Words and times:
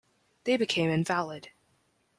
They 0.45 0.57
became 0.57 0.89
invalid. 0.89 1.51